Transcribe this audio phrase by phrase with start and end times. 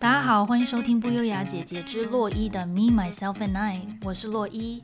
[0.00, 4.82] 大家好，欢迎收听不优雅姐姐之洛伊的 Me Myself and I，我是洛伊。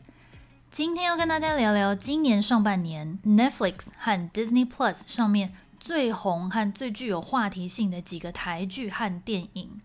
[0.71, 9.81] 今天要跟大家聊聊今年上半年 Netflix 和 Disney Plus 上面最红和最具有话题性的几个台剧和电影。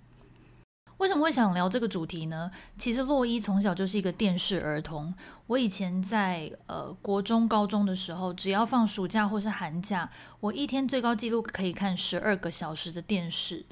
[0.97, 2.51] 为什么会想聊这个主题呢？
[2.77, 5.13] 其实洛伊从小就是一个电视儿童。
[5.47, 10.11] 我以前在呃国中、高中的时候，只要放暑假或是寒假，
[10.41, 13.65] 我一天最高纪录可以看十二个小时的电视，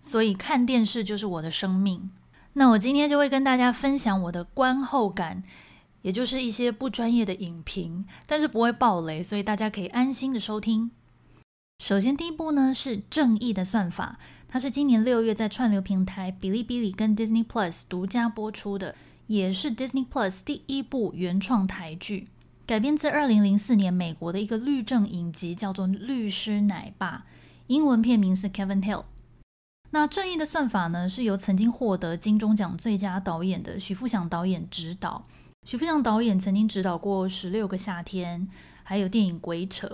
[0.00, 2.10] 所以看电视就是我的生命。
[2.54, 5.42] 那我今天就会跟大家分享我的观后感，
[6.02, 10.90] 也就是一些不专业的影评，但是不会爆雷，所以大家可以安心的收听。
[11.78, 14.18] 首先第一部呢是《正义的算法》。
[14.52, 18.96] 它是今年六月在串流平台哔哩哔哩跟 Disney Plus 独家播出的，
[19.28, 22.26] 也是 Disney Plus 第一部原创台剧，
[22.66, 27.26] 改编自二零零四年美国的一个律政影集，叫做《律师奶爸》，
[27.68, 29.04] 英文片名是 Kevin Hill。
[29.92, 35.26] 那《正义的算法》呢，是由曾经获得金钟奖最佳导演的许富祥导演执导。
[35.66, 38.42] 许富祥导演曾经执导过《十六个夏天》，
[38.84, 39.86] 还有电影《鬼扯》。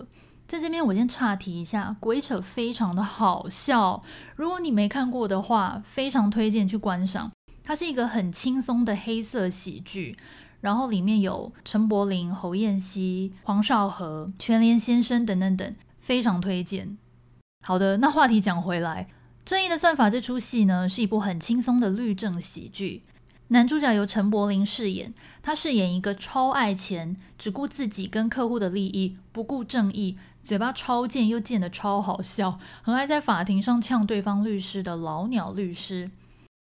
[0.47, 4.03] 在这边，我先岔题一下，《鬼扯》非常的好笑。
[4.37, 7.33] 如果你没看过的话，非常推荐去观赏。
[7.65, 10.19] 它是一个很轻松的黑色喜剧，
[10.61, 16.99] 然后里面有陈柏霖、侯彦希、黄少和、全联先生等等等，非常推荐。
[17.65, 19.09] 好的，那话题讲回来，
[19.47, 23.05] 《正义的算法》这出戏呢，是一部很轻松的律政喜剧。
[23.47, 36.11] 男主角由陈柏霖饰演，他饰演一个超爱钱、只顾自己跟客户的利益、不顾正义、嘴巴超贱又贱得超好笑、很爱在法庭上呛对方律师的老鸟律师。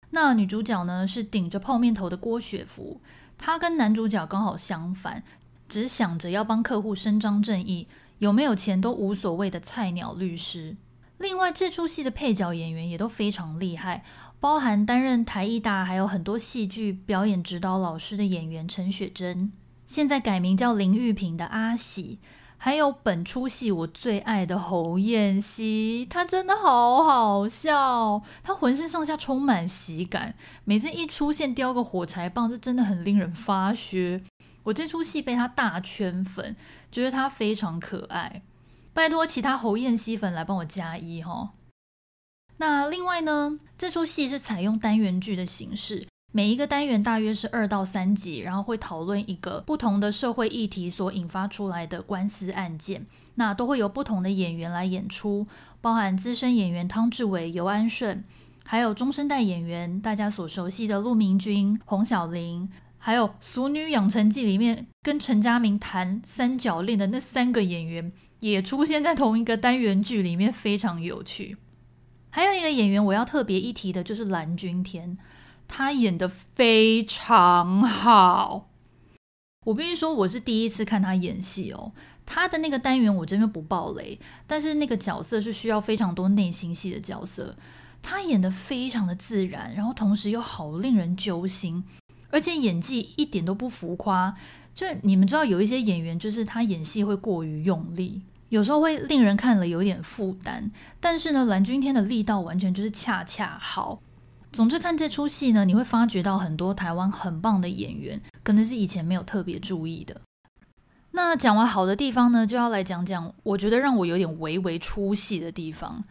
[0.10, 3.00] 那女主角呢，是顶着泡面头的郭雪芙，
[3.38, 5.24] 她跟男主角刚好相反，
[5.70, 10.78] 只想着要帮客户伸张正义，有没有钱都无所谓的菜鸟律师。
[11.22, 14.04] 另外，这出戏的配角演员也都非常厉害。
[14.40, 19.52] 包含担任台艺大还有很多戏剧表演指导老师的演员陈雪珍，
[19.86, 22.18] 现在改名叫林玉萍的阿喜，
[22.58, 30.34] 还有本出戏我最爱的侯彦希，他真的好好笑，他浑身上下充满喜感，
[30.64, 34.24] 每次一出现叼个火柴棒就真的很令人发噱。
[34.64, 36.56] 我这出戏被他大圈粉，
[36.92, 38.42] 觉得他非常可爱，
[38.94, 41.52] 拜托其他侯艳希粉来帮我加一哈。
[42.58, 55.48] 那另外呢，这出戏是采用单元剧的形式，每一个单元大约是二到三集，然后会讨论一个不同的社会议题所引发出来的官司案件，那都会由不同的演员来演出，
[55.80, 58.24] 包含资深演员汤志伟、尤安顺，
[58.64, 62.70] 还有中生代演员大家所熟悉的陆明君、洪小玲，
[63.00, 71.58] 还有《俗女养成记》里面跟陈家明谈三角恋的那三个演员，也出现在同一个单元剧里面，非常有趣。
[72.30, 75.18] 还有一个演员我要特别一提的，就是蓝钧天，
[75.68, 78.70] 他演得非常好。
[79.66, 81.94] 我必须说，我是第一次看他演戏哦。
[82.26, 87.56] 他的那个单元我真的不爆雷，但是那个角色是需要非常多内心戏的角色，
[88.02, 91.84] 他演得非常的自然，然后同时又好令人揪心，
[92.30, 94.36] 而且演技一点都不浮夸。
[94.74, 98.22] 就是你们知道，有一些演员就是他演戏会过于用力。
[98.52, 100.70] 有时候会令人看了有点负担，
[101.00, 104.02] 但是呢，蓝钧天的力道完全就是恰恰好。
[104.52, 110.20] 总之看这出戏呢，你会发觉到很多台湾很棒的演员，可能是以前没有特别注意的。
[111.12, 116.04] 那讲完好的地方呢，就要来讲讲我觉得让我有点微微出戏的地方。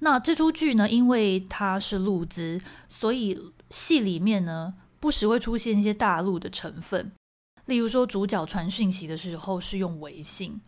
[0.00, 3.40] 那这出剧呢，因为它是录资，所以
[3.70, 7.10] 戏里面呢不时会出现一些大陆的成分，
[7.64, 10.60] 例如说主角传讯息的时候是用微信。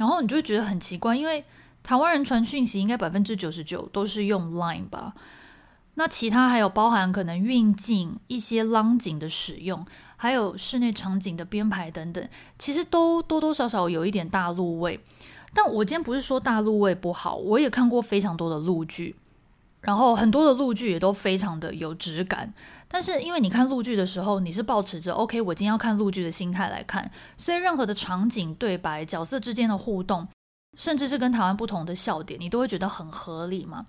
[0.00, 1.44] 然后你就会觉得很奇怪，因为
[1.82, 5.12] 台湾人传讯息应该百分之九十九都是用 Line 吧？
[5.96, 9.84] 那其他还有包含可能运镜、一些浪景的使用，
[10.16, 12.28] 还有室内场景的编排等等，
[12.58, 14.98] 其实都多多少少有一点大陆味。
[15.52, 19.14] 但我今天不是说大陆味不好，我也看过非常多的陆剧，
[19.80, 22.52] 然后很多的陆剧也都非常的有质感。
[22.86, 30.26] 但是因为你看陆剧的时候，你是抱持着 OK，我今天要看陆剧的心态来看，所以任何的场景、对白、角色之间的互动，
[30.76, 33.86] 甚至是跟台湾不同的笑点，你都会觉得很合理嘛。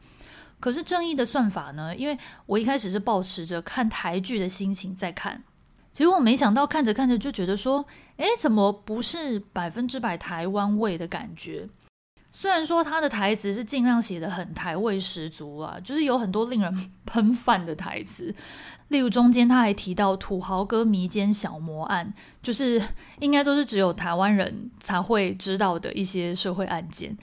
[0.59, 1.95] 可是正义的算法呢？
[1.95, 2.15] 因为
[2.45, 5.43] 我一开始是抱持着看台剧的心情在看，
[5.91, 7.83] 结果我没想到看着看着就觉得说，
[8.17, 11.67] 诶，怎么不是百分之百台湾味的感觉？
[12.33, 18.33] 虽然说他的台词是尽量写得很台味十足啊，就是有很多令人 喷饭的台词，
[18.87, 22.81] 例如中间他还提到土豪哥迷奸小魔案，就是
[23.19, 27.17] 应该都是只有台湾人才会知道的一些社会案件。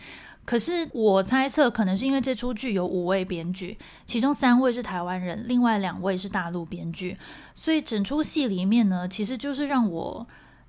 [0.44, 7.16] 可是我猜测，可能是因为这出剧有五位编剧，其中三位是台湾人，另外两位是大陆编剧，
[7.54, 10.26] 所以整出戏里面呢，其实就是让我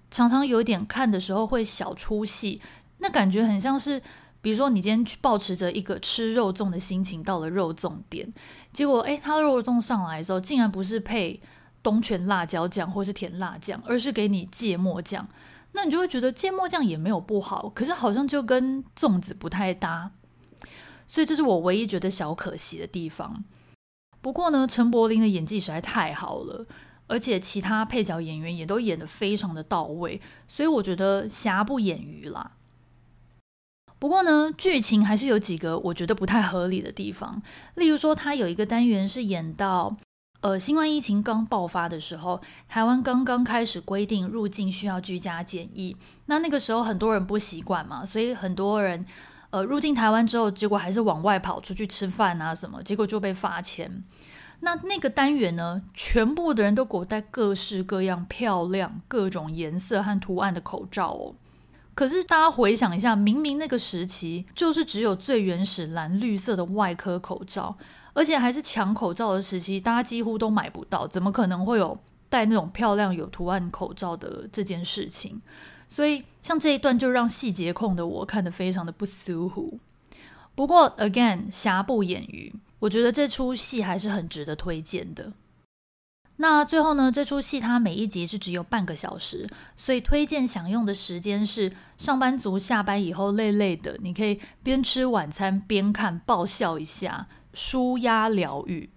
[0.09, 2.61] 常常有点看的时候会小出戏，
[2.99, 4.01] 那感觉很像是。
[4.41, 8.33] 比如说，你今天去抱持着一个吃肉粽的心情到了肉粽店，
[8.71, 11.41] 结果诶，他的肉粽上来的时候，竟然不是配
[11.83, 15.27] 东泉辣椒酱或是甜辣酱，而是给你芥末酱。
[15.73, 20.11] 那你就会觉得芥末酱也没有不好，可是好像就跟粽子不太搭。
[21.05, 23.43] 所以这是我唯一觉得小可惜的地方。
[24.21, 26.65] 不过呢，陈柏霖的演技实在太好了，
[27.07, 32.51] 而且其他配角演员也都演得非常的到位，所以我觉得瑕不掩瑜啦。
[33.99, 37.41] 不过呢，剧情还是有几个我觉得不太合理的地方。
[37.75, 39.97] 例如说，它有一个单元是演到，
[40.39, 45.97] 呃，新冠疫情刚爆发的时候，台湾刚刚开始规定入境需要居家检疫。
[46.27, 49.05] 那那个时候很多人不习惯嘛，所以很多人，
[49.49, 54.03] 呃，入境台湾之后，结果还是往外跑出去吃饭啊什么，结果就被罚钱。
[54.61, 61.35] 那那个单元呢，全部的人都给我戴各式各样漂亮、各种颜色和图案的口罩哦。
[61.99, 67.77] 可是大家回想一下，明明那个时期就是只有最原始蓝绿色的外科口罩，
[68.13, 71.99] 而且还是抢口罩的时期，大家几乎都买不到，怎么可能会有
[72.29, 75.41] 戴那种漂亮有图案口罩的这件事情？
[75.89, 79.77] 所以像这一段就让细节控的我看得非常的不舒服。
[80.55, 85.33] 不过 again，瑕不掩瑜，我觉得这出戏还是很值得推荐的。
[86.41, 89.45] 那最后呢，这出戏它每一集是只有半个小时，
[89.75, 98.89] 所以推荐享用的时间是上班族下班以后累累的，你可以边吃晚餐边看，爆笑一下，舒压疗愈。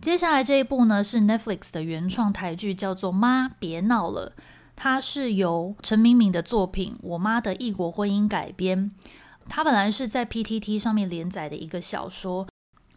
[0.00, 4.32] 接下来这一部呢是 Netflix 的原创台剧，叫做《妈别闹了》，
[4.74, 8.90] 它是由陈明敏的作品《我妈的异国婚姻》改编，
[9.50, 12.46] 它本来是在 PTT 上面连载的一个小说。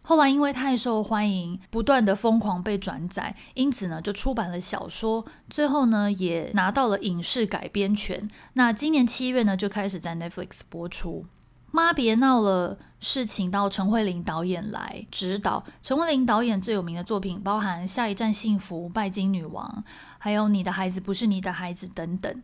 [0.08, 8.30] 后来因为太受欢迎，不断的疯狂被转载，因此呢就出版了小说，最后呢也拿到了影视改编权。
[8.52, 11.26] 那今年七月呢就开始在 Netflix 播出。
[11.72, 15.64] 妈别闹了，是请到陈慧琳导演来指导。
[15.82, 19.84] 陈慧琳导演最有名的作品包含《下一站幸福》、《拜金女王》，
[20.18, 22.42] 还有《你的孩子不是你的孩子》等等。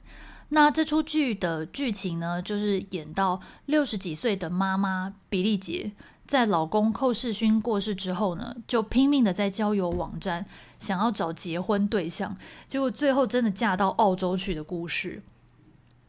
[0.49, 5.93] 那这出剧的剧情呢，就是演到六十几岁的妈妈比利姐。
[6.26, 10.46] 在老公寇世勋过世之后呢，就拼命的在交友网站
[10.78, 12.36] 想要找结婚对象，
[12.66, 15.22] 结果最后真的嫁到澳洲去的故事。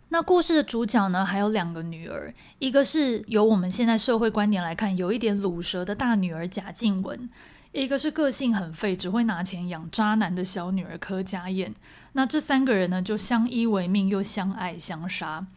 [0.09, 7.27] 那故事的主角呢，还有两个女儿，一个是由我们现在社会观点来看有一点卤蛇的大女儿贾静雯，
[7.71, 11.73] 一个是个性很废，只会拿钱养渣男的小女儿柯佳嬿。
[12.13, 15.47] 那这三个人呢，就相依为命，又相爱相杀。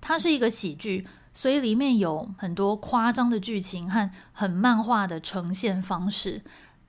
[0.00, 1.06] 它是一个喜剧。
[1.34, 6.40] 所以里面有很多夸张的剧情和很漫画的呈现方式，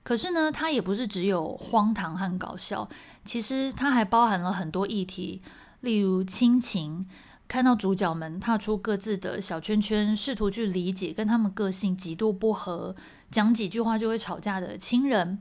[0.04, 2.88] 可是呢，它也不是只有荒唐和搞笑，
[3.24, 5.42] 其实它还包含了很多议题，
[5.80, 7.08] 例如亲情，
[7.48, 12.94] 看到主角们踏出各自的小圈圈，试图去理解跟他们个性极度不合，
[13.32, 15.40] 讲几句话就会吵架的亲人，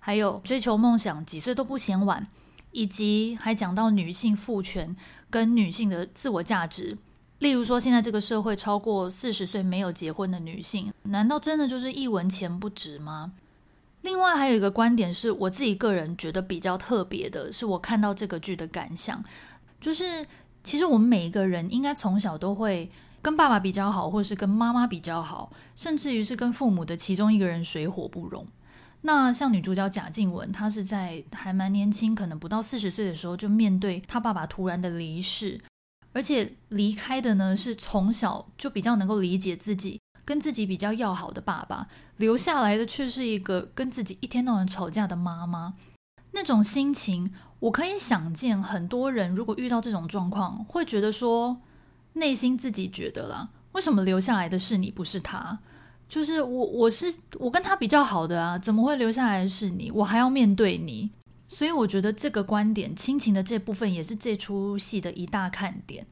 [0.00, 2.26] 还有追求梦想几岁都不嫌晚，
[2.72, 4.96] 以及还讲到女性父权
[5.28, 6.96] 跟女性的自我价值。
[7.38, 13.32] 例如说，现在这个社会超过四十岁没有结婚的女性，难道真的就是一文钱不值吗？
[14.02, 19.22] 另外还有一个观点是我自己个人觉得比较特别的，是我看到这个剧的感想，
[19.80, 20.26] 就是
[20.64, 22.90] 其实我们每一个人应该从小都会
[23.22, 28.46] 跟爸爸比较好，或是跟妈妈比较好，甚至于是跟父母的其中一个人水火不容。
[29.02, 35.60] 那像女主角贾静雯，她是在还蛮年轻，可能不到四十岁的时候就面对她爸爸突然的离世。
[36.12, 41.86] 而且离开的呢，是从小就比较能够理解自己、跟自己比较要好的爸爸，
[42.16, 45.74] 留下来的却是一个跟自己一天到晚吵架的妈妈。
[46.32, 51.60] 那种心情，我可以想见，很多人如果遇到这种状况，会觉得说，
[52.14, 55.58] 内心自己觉得啦，为什么留下来的是你，不是他？
[56.08, 59.90] 就是我，我是我跟他比较好的啊，怎么会留下来的是你？
[59.90, 61.10] 我还要面对你。
[61.48, 66.06] 所以我觉得这个观点，亲情的这部分也是这出戏的一大看点。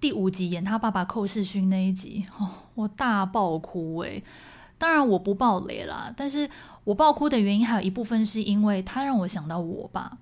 [0.00, 4.24] 第五集演他爸爸寇世勋那一集，哦，我大爆哭诶。
[4.76, 6.48] 当然我不爆雷啦，但是
[6.84, 10.18] 我爆哭的原因还有一部分是因为他让我想到我爸。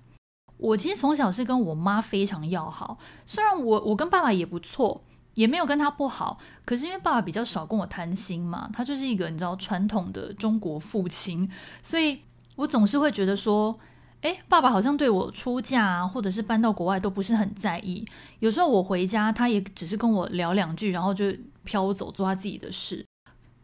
[0.57, 5.01] 我其实从小是跟我妈非常要好，虽然我我跟爸爸也不错，
[5.35, 11.49] 也没有跟他不好，可是因为爸爸比较少跟我谈心嘛，他就是一个你知道传统的中国父亲，
[11.81, 12.19] 所以
[12.55, 13.79] 我总是会觉得说。
[14.23, 18.05] 诶，爸爸好像对我出嫁啊，或者是搬到国外都不是很在意。
[18.39, 21.25] 有时候我回家，他也只是跟我聊两句，然后就
[21.65, 23.05] 飘走，做他自己的事。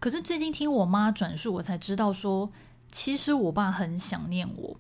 [0.02, 2.50] 可是最近听我妈转述，我才知道说，
[2.92, 4.76] 其实我爸很想念我，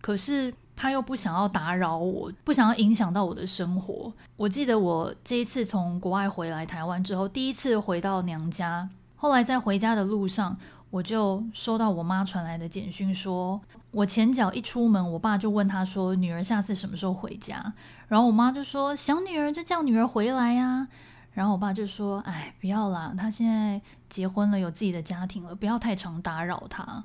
[0.00, 4.12] 可是他又不想要打扰我，不想要影响到我的生活。
[4.36, 10.56] 我记得我这一次从国外回来台湾之后，第一次回到娘家，后来在回家的路上，
[10.90, 13.60] 我就收到我妈传来的简讯，说
[13.92, 17.72] 我前脚一出门，我爸就问他说，女儿下次什么时候回家？
[18.08, 20.88] 然后我妈就说，想女儿就叫女儿回来呀。
[21.32, 27.04] 然后我爸就说：“哎，不要啦，他现在结婚了，有自己的家庭了，不要太常打扰他。”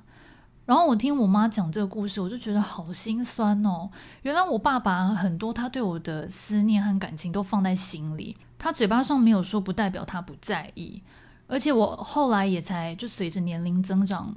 [0.66, 3.90] 然后我听我妈讲这个故事，我就觉得好心酸哦。
[4.22, 11.02] 原来我爸把很多他对我的思念和感情都放在心里，他嘴巴上没有说，不代表他不在意。
[11.48, 14.34] 而且我后来也才就随着年龄增长，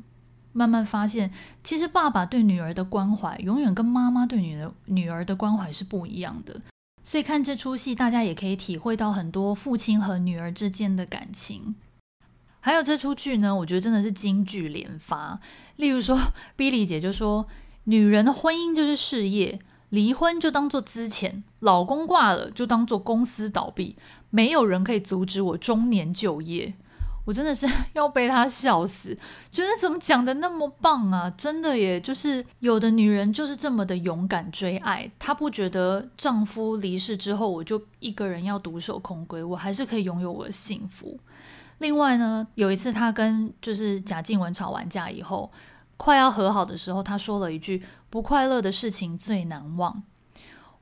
[0.54, 1.30] 慢慢发现，
[1.62, 6.62] 其实爸爸对女儿的关怀，永远跟妈妈对女儿女儿的关怀是不一样的。
[7.02, 11.75] 所以看这出戏，大家也可以体会到很多父亲和女儿之间的感情。
[12.61, 15.38] 还有这出剧呢，我觉得真的是金句连发。
[15.76, 16.18] 例如说，
[16.56, 17.46] Billy 姐就说
[17.84, 23.96] ：“女人的婚姻就是事业，离婚就当做资遣，老公挂了就当做公司倒闭，
[24.30, 26.75] 没有人可以阻止我中年就业。”
[27.24, 29.16] 我真的是 要被他笑死，
[29.50, 31.32] 觉得怎么讲的那么棒啊！
[31.36, 41.18] 真的耶，就是有的女人就是这么的勇敢追爱，她不觉得丈夫离世之后我就一个人要独守空闺，我还是可以拥有我的幸福。
[41.78, 45.50] 另外呢，有一次她跟就是贾静雯吵完架以后，
[45.96, 50.02] 快要和好的时候，她说了一句：“不快乐的事情最难忘。”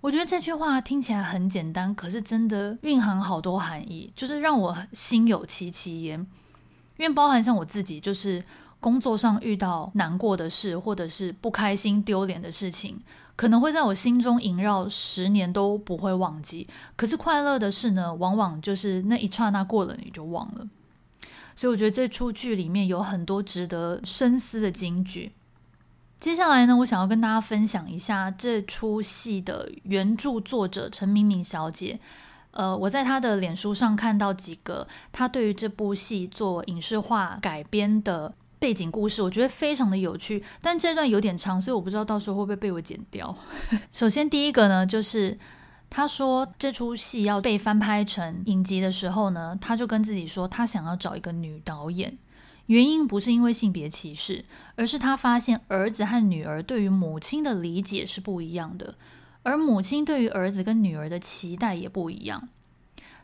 [0.02, 6.18] 我觉得这句话听起来很简单，可是真的蕴含好多含义，就是让我心有戚戚焉。
[6.96, 8.42] 因为包含像我自己，就是
[8.80, 13.00] 工作上遇到难过的事，或者是不开心、丢脸的事情，
[13.36, 16.66] 可能会在我心中萦绕十年都不会忘记。
[16.96, 20.68] 可是快乐的事呢，往往就是那一刹那过了，你就忘了。
[21.54, 25.30] 所以我觉得这出剧里面有很多值得深思的金句。
[26.22, 31.98] 接下来呢，我想要跟大家分享一下这出戏的原著作者陈敏敏小姐。
[32.52, 40.44] 呃，我在她的脸书上看到几个她对于这部戏做影视化改编的背景故事，我觉得非常的有趣。
[40.60, 43.36] 但这段有点长，所以我不知道到时候会不会被我剪掉。
[43.90, 45.36] 首先第一个呢，就是
[45.90, 52.16] 她说这出戏要被翻拍成影集的时候呢，她就跟自己说，她想要找一个女导演。
[52.72, 58.94] 原因不是因为性别歧视，而是他发现儿子和女儿对于母亲的理解是不一样的，
[59.42, 62.48] 而母亲对于儿子跟女儿的期待也不一样。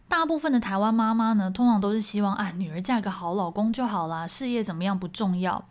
[0.06, 5.66] 大部分的台湾妈妈呢，通常都是希望啊，女儿嫁个好老公就好啦，事业怎么样不重要。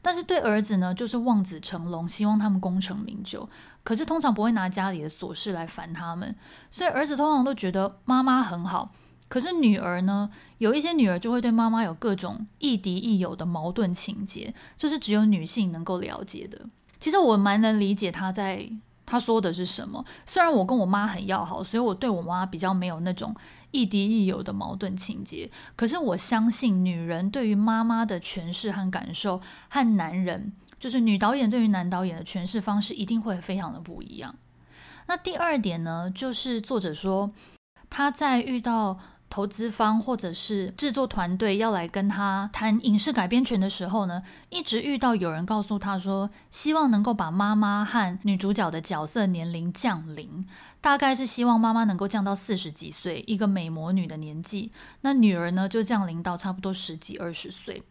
[0.00, 3.46] 但是对儿子呢，就是望子成龙，希望他们功成名就。
[3.84, 6.34] 可是通常不会拿家里的琐事来烦他们，
[6.70, 8.90] 所以儿子通常都觉得妈妈很好。
[9.28, 16.58] 可是女儿呢，有一些女儿就会对妈妈有各种亦敌亦友的矛盾情节，这是只有女性能够了解的。
[16.98, 18.66] 其实我蛮能理解她在
[19.04, 20.02] 她说的是什么。
[20.24, 23.34] 虽然我跟我妈很要好，所以我对我妈比较没有那种
[23.70, 25.50] 亦敌亦友的矛盾情节。
[25.76, 34.34] 可是我相信，女人对于妈妈的诠释和感受，和男人就是女导演对于男导演的诠释方式，一定会非常的不一样。
[35.06, 37.30] 那第二点呢，就是作者说
[37.90, 38.98] 他在遇到。
[39.30, 50.46] 投资方或者是制作团队要来跟他谈影视改编权的时候呢，一直遇到有人告诉他说，希望能够把妈妈和女主角的角色年龄降临，
[50.80, 57.82] 大概是希望妈妈能够降到四十几岁，一个美魔女的年纪，那女儿呢就降临到差不多十几二十岁。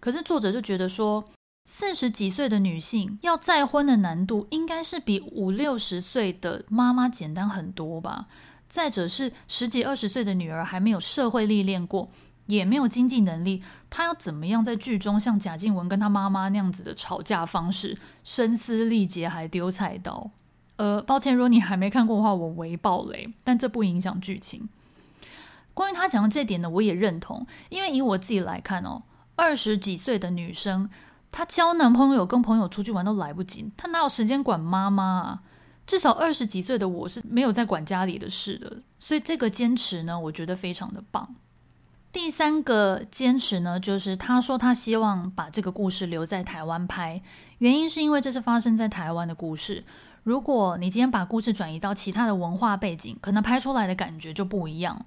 [0.00, 1.24] 可是作者就觉得说，
[1.64, 8.26] 四十几岁的女性要再婚的难度，应该是比五六十岁的妈妈简单很多吧。
[8.68, 12.10] 再者是十几二十岁的女儿还没有社会历练过，
[12.46, 20.30] 也没有经济能力，她要怎么样在剧中像贾静雯跟她妈妈那样子的吵架方式，声嘶力竭还丢菜刀？
[20.76, 24.68] 呃，抱歉，如果你还没看过的话，我为暴雷，但这不影响剧情。
[25.74, 29.02] 关于她讲的这点呢，我也认同，因为以我自己来看哦，
[29.36, 30.88] 二十几岁的女生，
[31.32, 35.42] 她交男朋友跟朋友出去玩都来不及，她哪有时间管妈妈啊？
[35.88, 41.34] 至少二十几岁的我是没有在管家里的事的，所以这个坚持呢，我觉得非常的棒。
[42.12, 47.22] 第三个坚持呢，就是他说他希望把这个故事留在台湾拍，
[47.56, 49.82] 原因是因为这是发生在台湾的故事。
[50.24, 55.06] 如果你今天把故事转移到其他的文化背景，可能拍出来的感觉就不一样。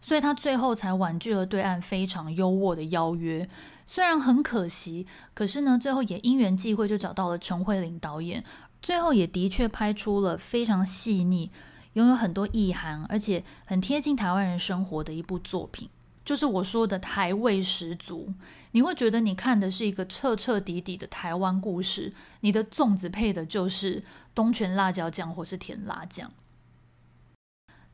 [0.00, 3.48] 所以他最后才婉拒了对岸非常优渥的邀约，
[3.84, 8.44] 虽然很可惜，可是呢，最后也因缘际会就找到了陈慧琳导演。
[8.80, 11.50] 最后也的确拍出了非常细腻、
[11.94, 15.88] 拥有很多意涵，而且很贴近台湾人生活的一部作品，
[16.24, 18.32] 就是我说的台味十足。
[18.72, 24.04] 你会觉得你看的是一个彻彻底底的台湾故事，你的粽子配的就是
[24.34, 26.30] 东泉辣椒酱或是甜辣酱。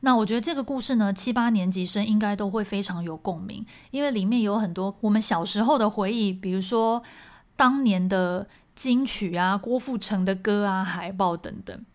[0.01, 7.01] 那我觉得这个故事呢，七八年级生应该都会非常有共鸣，因为里面有很多我们小时候的回忆，比如说
[7.55, 11.85] 当年的金曲啊、郭富城的歌啊、海报等等。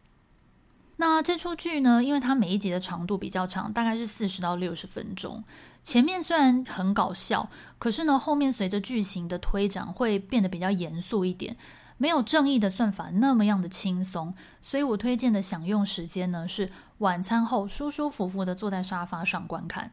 [0.96, 5.42] 那这出剧呢，因为它每一集的长度比较长，大概是四十到六十分钟。
[5.82, 11.56] 前面虽然很搞笑，可是呢，后面随着剧情的推展，会变得比较严肃一点，
[11.96, 14.34] 没有正义的算法那么样的轻松。
[14.60, 19.92] 所以我推荐的享用时间呢，是晚餐后舒舒服服的坐在沙发上观看。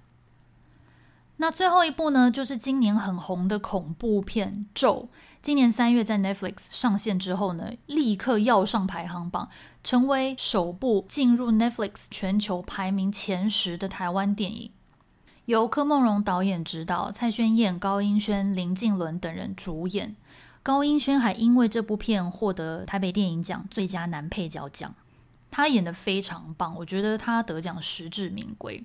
[1.37, 5.07] 那最后一部呢，就是今年很红的恐怖片《咒》。
[5.47, 9.47] 今年三月在 Netflix 上线之后呢，立刻要上排行榜，
[9.81, 14.69] 成为首部进入 Netflix 全球排名前十的台湾电影。
[15.45, 20.17] 由柯梦荣导演执导，蔡亘晏、高英轩、林靖伦等人主演。
[20.61, 24.93] 高英轩还因为这部片获得台北电影奖最佳男配角奖，
[25.49, 28.83] 他演得非常棒，我觉得他得奖实至名归。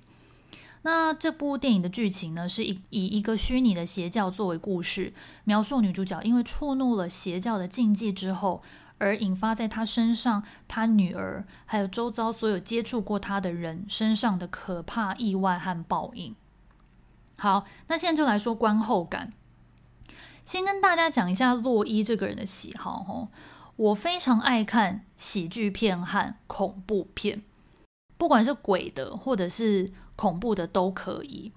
[0.83, 5.13] 那这部电影的剧情呢，是以以一个虚拟的邪教作为故事，
[5.45, 8.61] 描述女主角因为触怒了邪教的禁忌之后，
[8.97, 16.35] 而引发在她身上、她女儿还有周遭所有接触过她的人身上的可怕意外和报应。
[17.37, 19.31] 好，那现在就来说观后感。
[20.45, 23.29] 先跟大家讲一下洛伊这个人的喜好吼，
[23.77, 27.41] 我非常爱看喜剧片和恐怖片，
[28.17, 31.51] 不管是鬼的或者是恐怖的都可以。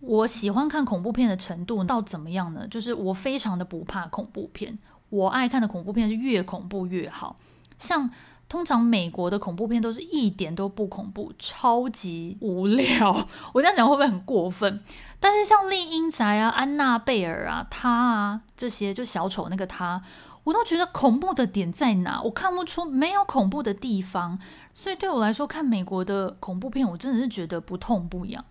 [0.00, 2.66] 我喜欢看恐怖片的程度到怎么样呢？
[2.68, 4.78] 就是我非常的不怕恐怖片，
[5.10, 7.36] 我爱看的恐怖片是越恐怖越好，
[7.78, 8.10] 像。
[8.48, 13.10] 通常美国的恐怖片都是一点都不恐怖，超级无聊。
[13.54, 14.78] 我这样讲会不会很过分？
[15.18, 20.02] 但是像《丽英宅》啊、《安娜贝尔》啊、他啊这些，就小丑那个他，
[20.44, 22.20] 我都觉得恐怖的点在哪？
[22.22, 24.38] 我看不出没有恐怖的地方。
[24.74, 28.44] 所以对我来说，看美国的恐怖片，我真的是觉得不痛不痒。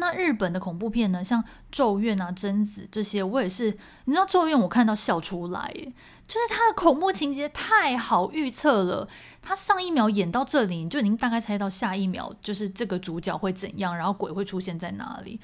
[0.00, 1.24] 那日本的恐怖片呢？
[1.24, 1.42] 像
[1.72, 3.76] 《咒怨》啊、《贞子》这些，我也是。
[4.04, 5.72] 你知道《咒怨》，我看到笑出来，
[6.28, 9.08] 就是它的恐怖情节太好预测了。
[9.42, 15.40] 他上一秒演到这里，你就已经大概猜到下一秒就是这个主角会怎样，然后鬼会出现在哪里。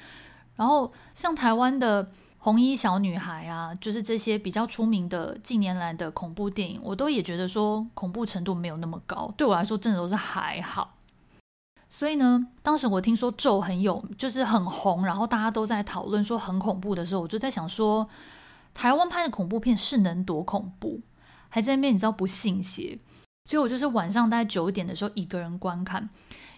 [0.54, 2.04] 然后像台湾的
[2.44, 9.32] 《红衣小女孩》啊，就是这些比较出名的近年来的恐怖电影，我都也觉得说恐怖程度没有那么高。
[9.34, 10.98] 对我来说，真的都是还好。
[11.88, 18.06] 所以呢，当时我听说咒很有，就是很红，然后大家都在讨论说很恐怖的时候，我就在想说，
[18.74, 21.00] 台湾拍的恐怖片是能多恐怖？
[21.48, 22.98] 还在那边你知道不信邪，
[23.48, 26.10] 所以我就是晚上大概九点的时候一个人观看，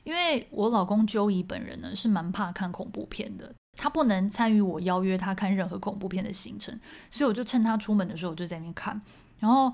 [0.07, 6.79] 因为我老公 Joey 本人呢是蛮怕看恐怖片的，他不能参与我邀约他看任何恐怖片的行程，
[7.11, 9.03] 所以我就趁他出门的时候我就在那边看，
[9.40, 9.73] 然后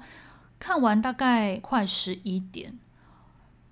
[0.58, 2.78] 看完大概快十一点，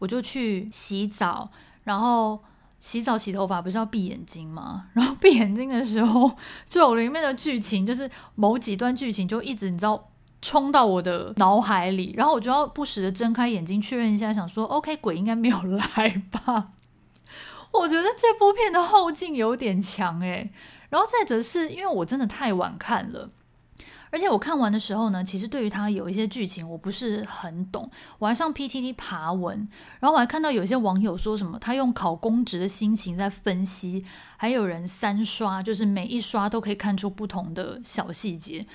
[0.01, 1.51] 我就去洗澡。
[1.85, 2.45] 然后
[2.79, 4.91] 洗澡洗头发不是要闭眼睛吗？
[4.93, 6.31] 然后闭眼睛的时候，
[6.69, 10.10] 就里面的剧情就是某几段剧情就一直你知道
[10.43, 16.71] 冲到我的脑海里，然后我就要不时的睁开眼睛确认一下，想说 OK 鬼应该没有来吧？
[17.73, 20.51] 我觉得这部片的后劲有点强诶，
[20.89, 23.31] 然后再者是因为我真的太晚看了。
[24.13, 29.69] 而且我看完的时候呢，其实对于它有一些剧情我不是很懂，我还上 PTT 爬文，
[30.01, 34.05] 然后我还看到有些网友说什么他用考公职的心情在分析，
[34.37, 38.67] 还有人三刷，就是每一刷都可以看出不同的小细节，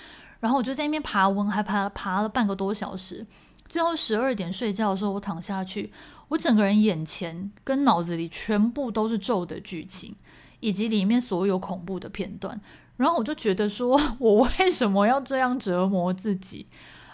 [0.46, 3.26] 然后我就在那边爬文，还爬爬了半个多小时，
[3.68, 5.92] 最后十二点睡觉的时候，我躺下去，
[6.28, 10.16] 我整个人眼前跟脑子里全部都是咒的剧情，
[10.60, 12.62] 以及里面所有恐怖的片段。
[12.98, 16.68] 然后我就觉得说， 我为什么要这样折磨自己？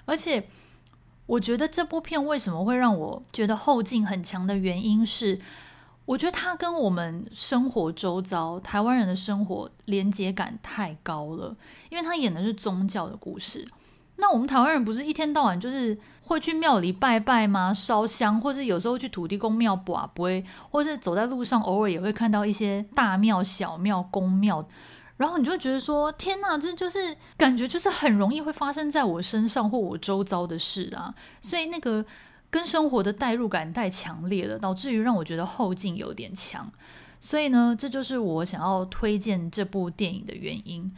[0.04, 0.46] 而且，
[1.26, 5.40] 我觉得这部片为什么会让我觉得后劲很强的原因是，
[6.06, 11.56] 我觉得它跟我们生活周遭台湾人的生活连接感太高了。
[11.90, 13.66] 因为他演的是宗教的故事，
[14.18, 17.74] 那我们台湾人不是一天到晚就是会去庙里拜拜吗？
[17.74, 24.68] 烧香，或是有时候去土地公庙拜拜，或是走在路上偶尔也会看到一些大庙、小庙、宫庙。
[25.18, 31.14] 然后你就觉得说，天哪，这就是感觉，就是很容易会发生在我身上或我周遭的事啊。
[31.42, 32.04] 所以那个
[32.52, 36.72] 跟生活的代入感太强烈了，导致于让我觉得后劲有点强。
[37.20, 40.92] 所以呢，这就是我想要推荐这部电影的原因。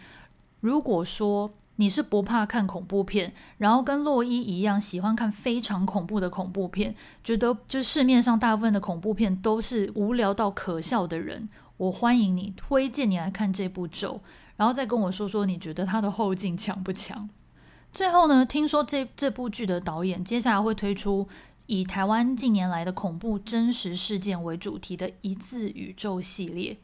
[0.62, 11.50] 如果说你是不怕看恐怖片，然后跟洛伊一样喜欢看非常恐怖的恐怖片，觉得就市面上大部分的恐怖片都是无聊到可笑的人。
[11.78, 14.22] 我欢迎你推荐你来看这部咒，
[14.56, 17.28] 然后再跟我说说你觉得它的后劲强不强。
[17.94, 21.28] 最后呢，听说这这部剧的导演接下来会推出
[21.68, 26.78] 以台湾近年来的恐怖真实事件为主题的一字宇宙系列。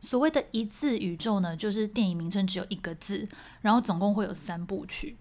[0.00, 3.26] 所谓的一字宇宙呢，就是电影名称只有一个字，
[3.62, 5.16] 然后总共会有三部曲。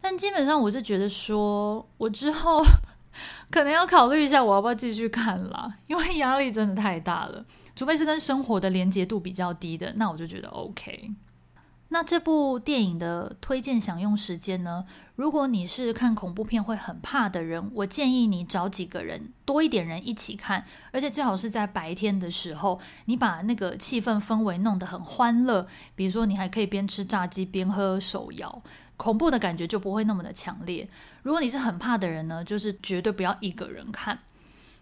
[0.00, 2.62] 但基本上我是觉得说，我之后
[3.50, 7.44] 可能要考虑一下，我要不要继续看啦，因为压力真的太大了。
[7.74, 11.10] 除非是跟生活的连结度比较低的，那我就觉得 OK。
[11.94, 14.84] 那这部电影的推荐享用时间呢？
[15.14, 25.68] 如果你是看恐怖片会很怕的人，我建议你找几个人，多一点人一起看，而且最好是在白天的时候，你把那个气氛氛围弄得很欢乐。
[25.94, 28.60] 比如说，你还可以边吃炸鸡边喝手摇，
[28.96, 30.88] 恐怖的感觉就不会那么的强烈。
[31.22, 34.18] 如果你是很怕的人呢，就是绝对不要一个人看。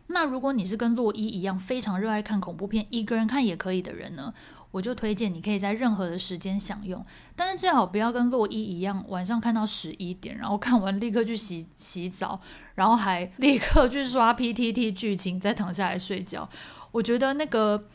[0.06, 4.32] 那如果你是跟洛伊一样非常热爱看恐怖片，一个人看也可以的人呢？
[4.72, 7.04] 我就推荐你可以在任何的时间享用，
[7.36, 12.40] 但是最好不要跟洛伊一样，晚上看到十一点，然后看完立刻去洗洗澡，
[12.74, 16.48] 然后还 立刻去刷 PTT 剧情，再躺下来睡觉。
[16.90, 17.86] 我觉得那个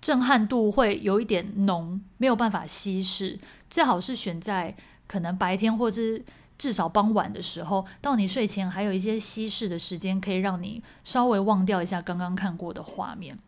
[0.00, 3.40] 震撼度会有一点浓，没有办法稀释。
[3.70, 6.22] 最好是选在可能白天或是
[6.56, 13.38] 至少傍晚的时候，到你睡前还有一些稀释的时间，可以让你稍微忘掉一下刚刚看过的画面。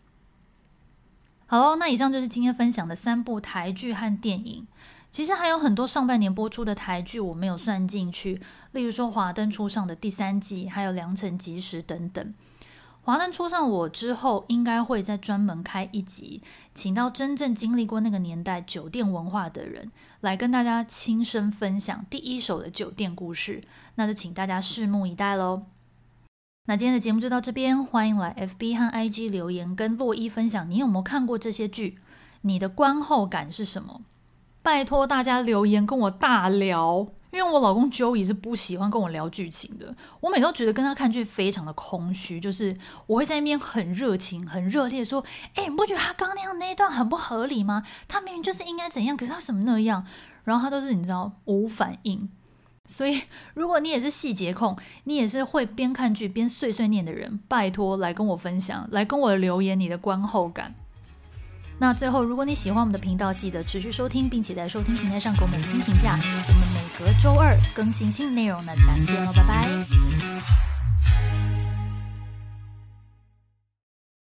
[1.49, 4.67] 好喽，那以上就是今天分享的三部台剧和电影。
[5.13, 12.25] 其实还有很多上半年播出的台剧我没有算进去，例如说《华灯初上》的第三季，还有《良辰吉时》等等。
[13.03, 16.43] 《华灯初上》我之后应该会再专门开一集，
[16.75, 23.63] 请到真正经历过那个年代酒店文化的人来跟大家亲身分享第一手的酒店故事。
[23.95, 25.63] 那就请大家拭目以待喽。
[26.69, 32.01] 那今天的节目就到这边，欢迎来 FB 和 IG 留言，跟洛伊分享你有没有看过这些剧，
[32.41, 34.01] 你的观后感是什么？
[34.65, 42.77] 拜托大家留言跟我大聊，因为我老公 Joey 是不喜欢跟我聊剧情的，我每次都觉得跟他看剧非常的空虚，就是
[43.07, 45.25] 我会在那边很热情、很热烈说，
[45.55, 47.85] 哎，你不觉得他刚刚那样那一段很不合理吗？
[48.09, 50.05] 他明明就是应该怎样，可是他什么那样？
[50.43, 52.29] 然后他都是你知道无反应。
[52.87, 53.23] 所以，
[53.55, 60.75] 如果你也是细节控，你也是会边看剧边碎碎念的人，拜托来跟我分享，来跟我留言你的观后感。
[61.79, 66.19] 那最后，如果你喜欢我们的频道，记得持续收听，并且在收听平台上给我们五星评价。
[66.19, 71.36] 我们每隔周二更新新内容，呢下次见喽，拜拜。